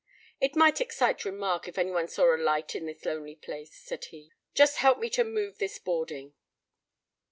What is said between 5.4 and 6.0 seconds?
this